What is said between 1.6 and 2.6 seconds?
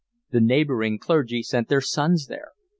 their sons there.